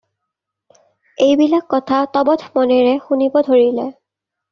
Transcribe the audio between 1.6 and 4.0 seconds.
কথা তবধ মনেৰে শুনিব ধৰিলে।